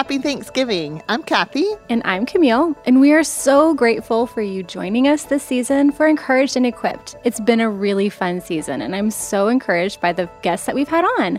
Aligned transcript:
Happy 0.00 0.16
Thanksgiving. 0.16 1.02
I'm 1.10 1.22
Kathy. 1.22 1.66
And 1.90 2.00
I'm 2.06 2.24
Camille. 2.24 2.74
And 2.86 3.02
we 3.02 3.12
are 3.12 3.22
so 3.22 3.74
grateful 3.74 4.26
for 4.26 4.40
you 4.40 4.62
joining 4.62 5.06
us 5.06 5.24
this 5.24 5.42
season 5.42 5.92
for 5.92 6.06
Encouraged 6.06 6.56
and 6.56 6.64
Equipped. 6.64 7.16
It's 7.22 7.38
been 7.38 7.60
a 7.60 7.68
really 7.68 8.08
fun 8.08 8.40
season, 8.40 8.80
and 8.80 8.96
I'm 8.96 9.10
so 9.10 9.48
encouraged 9.48 10.00
by 10.00 10.14
the 10.14 10.26
guests 10.40 10.64
that 10.64 10.74
we've 10.74 10.88
had 10.88 11.04
on. 11.18 11.38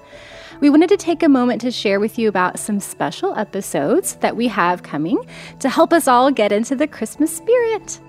We 0.60 0.70
wanted 0.70 0.90
to 0.90 0.98
take 0.98 1.24
a 1.24 1.28
moment 1.28 1.60
to 1.62 1.72
share 1.72 2.00
with 2.00 2.20
you 2.20 2.30
about 2.30 2.60
some 2.60 2.80
special 2.80 3.36
episodes 3.36 4.14
that 4.18 4.36
we 4.36 4.48
have 4.50 4.84
coming 4.84 5.26
to 5.60 5.68
help 5.68 5.92
us 5.92 6.08
all 6.08 6.30
get 6.30 6.52
into 6.52 6.76
the 6.76 6.86
Christmas 6.86 7.36
spirit. 7.36 8.00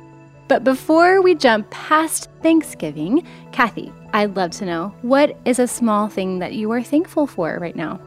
But 0.48 0.64
before 0.64 1.22
we 1.22 1.34
jump 1.34 1.70
past 1.70 2.28
Thanksgiving, 2.42 3.26
Kathy, 3.52 3.90
I'd 4.12 4.36
love 4.36 4.50
to 4.50 4.66
know 4.66 4.94
what 5.00 5.34
is 5.46 5.58
a 5.58 5.66
small 5.66 6.08
thing 6.08 6.40
that 6.40 6.52
you 6.52 6.70
are 6.72 6.82
thankful 6.82 7.26
for 7.26 7.56
right 7.58 7.74
now? 7.74 7.98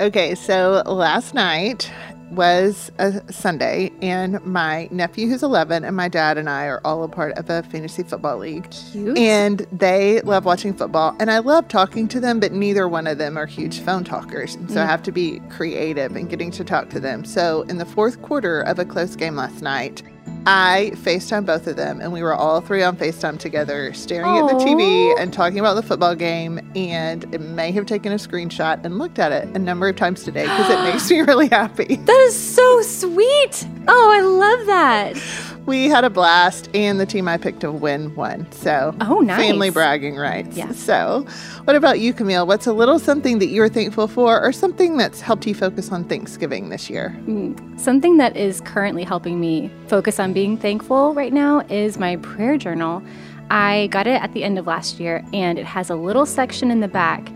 Okay, 0.00 0.34
so 0.34 0.82
last 0.86 1.34
night 1.34 1.92
was 2.30 2.90
a 2.96 3.20
Sunday, 3.30 3.92
and 4.00 4.42
my 4.46 4.88
nephew, 4.90 5.28
who's 5.28 5.42
11, 5.42 5.84
and 5.84 5.94
my 5.94 6.08
dad 6.08 6.38
and 6.38 6.48
I 6.48 6.64
are 6.68 6.80
all 6.86 7.04
a 7.04 7.08
part 7.08 7.36
of 7.36 7.50
a 7.50 7.62
fantasy 7.64 8.02
football 8.02 8.38
league. 8.38 8.70
Cute. 8.70 9.18
And 9.18 9.66
they 9.70 10.22
love 10.22 10.46
watching 10.46 10.72
football, 10.72 11.14
and 11.20 11.30
I 11.30 11.40
love 11.40 11.68
talking 11.68 12.08
to 12.08 12.20
them, 12.20 12.40
but 12.40 12.52
neither 12.52 12.88
one 12.88 13.06
of 13.06 13.18
them 13.18 13.36
are 13.36 13.44
huge 13.44 13.80
phone 13.80 14.02
talkers. 14.02 14.54
And 14.54 14.70
so 14.70 14.76
mm. 14.76 14.84
I 14.84 14.86
have 14.86 15.02
to 15.02 15.12
be 15.12 15.38
creative 15.50 16.16
in 16.16 16.28
getting 16.28 16.50
to 16.52 16.64
talk 16.64 16.88
to 16.90 17.00
them. 17.00 17.22
So 17.22 17.62
in 17.68 17.76
the 17.76 17.84
fourth 17.84 18.22
quarter 18.22 18.62
of 18.62 18.78
a 18.78 18.86
close 18.86 19.14
game 19.16 19.36
last 19.36 19.60
night, 19.60 20.02
I 20.46 20.92
FaceTime 20.94 21.44
both 21.44 21.66
of 21.66 21.76
them, 21.76 22.00
and 22.00 22.12
we 22.12 22.22
were 22.22 22.34
all 22.34 22.60
three 22.60 22.82
on 22.82 22.96
FaceTime 22.96 23.38
together, 23.38 23.92
staring 23.92 24.26
Aww. 24.26 24.52
at 24.52 24.58
the 24.58 24.64
TV 24.64 25.14
and 25.20 25.32
talking 25.32 25.58
about 25.58 25.74
the 25.74 25.82
football 25.82 26.14
game. 26.14 26.58
And 26.74 27.24
it 27.34 27.40
may 27.40 27.70
have 27.72 27.86
taken 27.86 28.12
a 28.12 28.16
screenshot 28.16 28.84
and 28.84 28.98
looked 28.98 29.18
at 29.18 29.32
it 29.32 29.48
a 29.54 29.58
number 29.58 29.88
of 29.88 29.96
times 29.96 30.24
today 30.24 30.44
because 30.44 30.70
it 30.70 30.82
makes 30.82 31.10
me 31.10 31.20
really 31.26 31.48
happy. 31.48 31.96
That 31.96 32.20
is 32.20 32.38
so 32.38 32.82
sweet. 32.82 33.66
Oh, 33.86 34.10
I 34.12 34.20
love 34.20 34.66
that. 34.66 35.56
We 35.66 35.88
had 35.88 36.04
a 36.04 36.10
blast, 36.10 36.68
and 36.74 36.98
the 36.98 37.06
team 37.06 37.28
I 37.28 37.36
picked 37.36 37.60
to 37.60 37.70
win 37.70 38.14
won. 38.14 38.50
So, 38.52 38.94
oh, 39.00 39.20
nice. 39.20 39.40
Family 39.40 39.70
bragging 39.70 40.16
rights. 40.16 40.56
Yeah. 40.56 40.72
So, 40.72 41.26
what 41.64 41.76
about 41.76 42.00
you, 42.00 42.12
Camille? 42.12 42.46
What's 42.46 42.66
a 42.66 42.72
little 42.72 42.98
something 42.98 43.38
that 43.38 43.48
you're 43.48 43.68
thankful 43.68 44.08
for, 44.08 44.42
or 44.42 44.52
something 44.52 44.96
that's 44.96 45.20
helped 45.20 45.46
you 45.46 45.54
focus 45.54 45.92
on 45.92 46.04
Thanksgiving 46.04 46.70
this 46.70 46.90
year? 46.90 47.16
Mm, 47.26 47.78
something 47.78 48.16
that 48.16 48.36
is 48.36 48.60
currently 48.62 49.04
helping 49.04 49.38
me 49.38 49.70
focus 49.86 50.18
on 50.18 50.32
being 50.32 50.56
thankful 50.56 51.14
right 51.14 51.32
now 51.32 51.60
is 51.68 51.98
my 51.98 52.16
prayer 52.16 52.56
journal. 52.56 53.02
I 53.50 53.88
got 53.88 54.06
it 54.06 54.22
at 54.22 54.32
the 54.32 54.44
end 54.44 54.58
of 54.58 54.66
last 54.66 55.00
year, 55.00 55.24
and 55.32 55.58
it 55.58 55.66
has 55.66 55.90
a 55.90 55.96
little 55.96 56.26
section 56.26 56.70
in 56.70 56.80
the 56.80 56.88
back. 56.88 57.30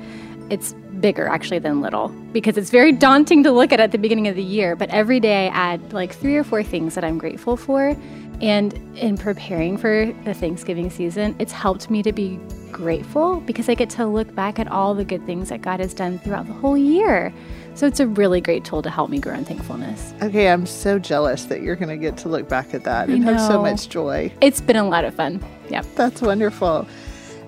It's 0.51 0.75
bigger 1.05 1.29
actually 1.29 1.59
than 1.59 1.83
little 1.83 2.09
because 2.33 2.57
it's 2.57 2.71
very 2.71 2.91
daunting 2.91 3.43
to 3.43 3.53
look 3.53 3.73
at 3.73 3.79
at 3.79 3.93
the 3.93 3.99
beginning 3.99 4.27
of 4.27 4.35
the 4.35 4.43
year. 4.43 4.75
But 4.75 4.89
every 4.89 5.21
day 5.21 5.49
I 5.49 5.51
add 5.75 5.93
like 5.93 6.15
three 6.15 6.35
or 6.35 6.43
four 6.43 6.63
things 6.63 6.95
that 6.95 7.05
I'm 7.05 7.19
grateful 7.19 7.59
for. 7.59 7.95
And 8.41 8.73
in 8.97 9.19
preparing 9.19 9.77
for 9.77 10.11
the 10.25 10.33
Thanksgiving 10.33 10.89
season, 10.89 11.37
it's 11.39 11.53
helped 11.53 11.91
me 11.91 12.03
to 12.03 12.11
be 12.11 12.41
grateful 12.73 13.41
because 13.41 13.69
I 13.69 13.75
get 13.75 13.91
to 13.91 14.07
look 14.07 14.35
back 14.35 14.59
at 14.59 14.67
all 14.67 14.95
the 14.95 15.05
good 15.05 15.27
things 15.27 15.51
that 15.51 15.61
God 15.61 15.79
has 15.79 15.93
done 15.93 16.21
throughout 16.21 16.47
the 16.47 16.55
whole 16.55 16.79
year. 16.79 17.35
So 17.75 17.87
it's 17.87 18.01
a 18.01 18.07
really 18.07 18.41
great 18.41 18.65
tool 18.65 18.81
to 18.81 18.89
help 18.89 19.11
me 19.11 19.19
grow 19.19 19.35
in 19.35 19.45
thankfulness. 19.45 20.15
Okay, 20.23 20.49
I'm 20.49 20.65
so 20.65 20.99
jealous 20.99 21.45
that 21.45 21.61
you're 21.61 21.77
going 21.77 21.91
to 21.91 21.99
get 21.99 22.17
to 22.19 22.31
look 22.31 22.49
back 22.49 22.73
at 22.73 22.85
that 22.85 23.11
and 23.11 23.23
have 23.25 23.43
so 23.43 23.61
much 23.61 23.91
joy. 23.91 24.33
It's 24.41 24.63
been 24.63 24.77
a 24.77 24.89
lot 24.89 25.05
of 25.05 25.15
fun. 25.15 25.45
Yeah. 25.69 25.83
That's 25.97 26.23
wonderful. 26.23 26.89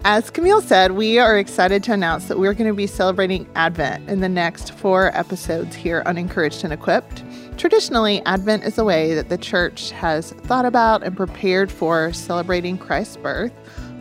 As 0.08 0.30
Camille 0.30 0.60
said, 0.60 0.92
we 0.92 1.18
are 1.18 1.36
excited 1.36 1.82
to 1.82 1.92
announce 1.92 2.26
that 2.26 2.38
we're 2.38 2.54
going 2.54 2.70
to 2.70 2.76
be 2.76 2.86
celebrating 2.86 3.44
Advent 3.56 4.08
in 4.08 4.20
the 4.20 4.28
next 4.28 4.70
four 4.70 5.10
episodes 5.18 5.74
here 5.74 6.04
on 6.06 6.16
Encouraged 6.16 6.62
and 6.62 6.72
Equipped. 6.72 7.24
Traditionally, 7.56 8.24
Advent 8.24 8.62
is 8.62 8.78
a 8.78 8.84
way 8.84 9.14
that 9.14 9.30
the 9.30 9.36
church 9.36 9.90
has 9.90 10.30
thought 10.30 10.64
about 10.64 11.02
and 11.02 11.16
prepared 11.16 11.72
for 11.72 12.12
celebrating 12.12 12.78
Christ's 12.78 13.16
birth, 13.16 13.50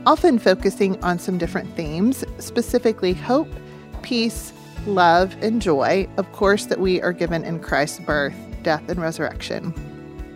often 0.06 0.38
focusing 0.38 1.04
on 1.04 1.18
some 1.18 1.40
different 1.40 1.76
themes, 1.76 2.24
specifically 2.38 3.14
hope, 3.14 3.50
peace, 4.04 4.54
love, 4.86 5.36
and 5.42 5.60
joy, 5.60 6.08
of 6.18 6.32
course, 6.34 6.68
that 6.68 6.80
we 6.80 7.02
are 7.02 7.14
given 7.14 7.44
in 7.44 7.60
Christ's 7.60 8.02
birth, 8.02 8.36
death, 8.62 8.88
and 8.90 9.02
resurrection. 9.02 9.74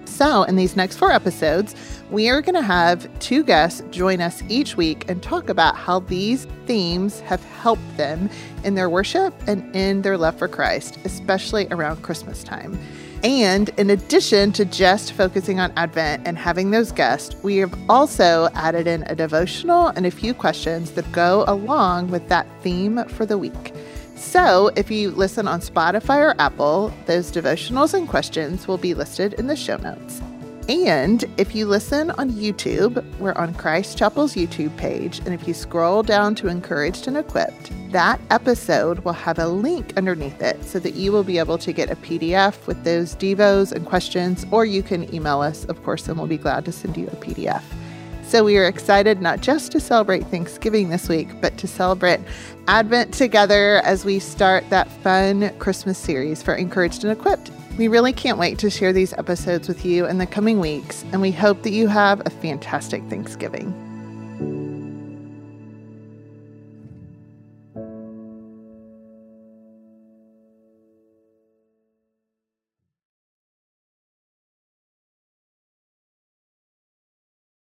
So, 0.05 0.41
in 0.43 0.55
these 0.55 0.75
next 0.75 0.97
four 0.97 1.11
episodes, 1.11 1.75
we 2.09 2.27
are 2.27 2.41
going 2.41 2.55
to 2.55 2.61
have 2.61 3.07
two 3.19 3.43
guests 3.43 3.83
join 3.91 4.19
us 4.19 4.41
each 4.49 4.75
week 4.75 5.07
and 5.09 5.21
talk 5.21 5.49
about 5.49 5.75
how 5.75 5.99
these 5.99 6.45
themes 6.65 7.19
have 7.21 7.43
helped 7.43 7.97
them 7.97 8.29
in 8.63 8.73
their 8.73 8.89
worship 8.89 9.33
and 9.47 9.75
in 9.75 10.01
their 10.01 10.17
love 10.17 10.35
for 10.35 10.47
Christ, 10.47 10.97
especially 11.05 11.67
around 11.69 12.01
Christmas 12.01 12.43
time. 12.43 12.79
And 13.23 13.69
in 13.77 13.89
addition 13.89 14.53
to 14.53 14.65
just 14.65 15.13
focusing 15.13 15.59
on 15.59 15.71
Advent 15.75 16.25
and 16.25 16.37
having 16.37 16.71
those 16.71 16.91
guests, 16.91 17.35
we 17.43 17.57
have 17.57 17.77
also 17.89 18.49
added 18.55 18.87
in 18.87 19.03
a 19.03 19.15
devotional 19.15 19.87
and 19.87 20.05
a 20.05 20.11
few 20.11 20.33
questions 20.33 20.91
that 20.91 21.11
go 21.11 21.43
along 21.47 22.09
with 22.09 22.27
that 22.29 22.47
theme 22.61 23.03
for 23.09 23.25
the 23.25 23.37
week. 23.37 23.73
So, 24.15 24.69
if 24.75 24.91
you 24.91 25.11
listen 25.11 25.47
on 25.47 25.61
Spotify 25.61 26.17
or 26.17 26.35
Apple, 26.39 26.93
those 27.05 27.31
devotionals 27.31 27.93
and 27.93 28.07
questions 28.07 28.67
will 28.67 28.77
be 28.77 28.93
listed 28.93 29.33
in 29.33 29.47
the 29.47 29.55
show 29.55 29.77
notes. 29.77 30.21
And 30.69 31.25
if 31.37 31.55
you 31.55 31.65
listen 31.65 32.11
on 32.11 32.29
YouTube, 32.29 33.03
we're 33.17 33.33
on 33.33 33.55
Christ 33.55 33.97
Chapel's 33.97 34.35
YouTube 34.35 34.77
page. 34.77 35.17
And 35.17 35.29
if 35.29 35.47
you 35.47 35.53
scroll 35.55 36.03
down 36.03 36.35
to 36.35 36.47
Encouraged 36.47 37.07
and 37.07 37.17
Equipped, 37.17 37.71
that 37.91 38.21
episode 38.29 38.99
will 38.99 39.13
have 39.13 39.39
a 39.39 39.47
link 39.47 39.97
underneath 39.97 40.43
it 40.43 40.63
so 40.63 40.77
that 40.77 40.93
you 40.93 41.11
will 41.11 41.23
be 41.23 41.39
able 41.39 41.57
to 41.57 41.73
get 41.73 41.89
a 41.89 41.95
PDF 41.95 42.67
with 42.67 42.83
those 42.83 43.15
Devos 43.15 43.71
and 43.71 43.83
questions, 43.83 44.45
or 44.51 44.63
you 44.63 44.83
can 44.83 45.11
email 45.11 45.41
us, 45.41 45.65
of 45.65 45.83
course, 45.83 46.07
and 46.07 46.19
we'll 46.19 46.27
be 46.27 46.37
glad 46.37 46.65
to 46.65 46.71
send 46.71 46.97
you 46.97 47.07
a 47.07 47.15
PDF. 47.15 47.63
So 48.29 48.43
we 48.43 48.59
are 48.59 48.65
excited 48.65 49.23
not 49.23 49.41
just 49.41 49.71
to 49.71 49.79
celebrate 49.79 50.23
Thanksgiving 50.27 50.89
this 50.89 51.09
week, 51.09 51.29
but 51.41 51.57
to 51.57 51.67
celebrate 51.67 52.19
Advent 52.67 53.11
together 53.11 53.77
as 53.77 54.05
we 54.05 54.19
start 54.19 54.69
that 54.69 54.87
fun 55.01 55.49
Christmas 55.57 55.97
series 55.97 56.43
for 56.43 56.53
Encouraged 56.53 57.03
and 57.03 57.11
Equipped. 57.11 57.49
We 57.79 57.87
really 57.87 58.13
can't 58.13 58.37
wait 58.37 58.59
to 58.59 58.69
share 58.69 58.93
these 58.93 59.13
episodes 59.13 59.67
with 59.67 59.83
you 59.83 60.05
in 60.05 60.19
the 60.19 60.27
coming 60.27 60.59
weeks, 60.59 61.03
and 61.11 61.21
we 61.21 61.31
hope 61.31 61.63
that 61.63 61.71
you 61.71 61.87
have 61.87 62.21
a 62.23 62.29
fantastic 62.29 63.01
Thanksgiving. 63.05 63.73